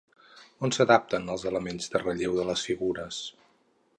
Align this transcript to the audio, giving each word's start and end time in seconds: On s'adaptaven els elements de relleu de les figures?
On 0.67 0.71
s'adaptaven 0.77 1.29
els 1.33 1.43
elements 1.51 1.93
de 1.95 2.03
relleu 2.05 2.35
de 2.41 2.49
les 2.51 2.65
figures? 2.71 3.23